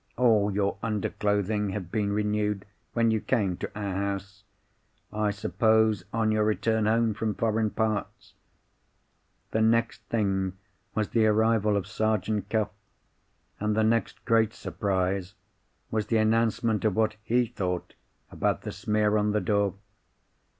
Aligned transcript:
All 0.17 0.49
your 0.51 0.79
underclothing 0.81 1.69
had 1.73 1.91
been 1.91 2.11
renewed, 2.11 2.65
when 2.93 3.11
you 3.11 3.21
came 3.21 3.55
to 3.57 3.69
our 3.77 3.93
house—I 5.13 5.29
suppose 5.29 6.05
on 6.11 6.31
your 6.31 6.43
return 6.43 6.87
home 6.87 7.13
from 7.13 7.35
foreign 7.35 7.69
parts. 7.69 8.33
"The 9.51 9.61
next 9.61 10.01
thing 10.09 10.57
was 10.95 11.09
the 11.09 11.27
arrival 11.27 11.77
of 11.77 11.85
Sergeant 11.85 12.49
Cuff; 12.49 12.69
and 13.59 13.77
the 13.77 13.83
next 13.83 14.25
great 14.25 14.55
surprise 14.55 15.35
was 15.91 16.07
the 16.07 16.17
announcement 16.17 16.83
of 16.83 16.95
what 16.95 17.15
he 17.21 17.45
thought 17.45 17.93
about 18.31 18.63
the 18.63 18.71
smear 18.71 19.17
on 19.19 19.33
the 19.33 19.39
door. 19.41 19.75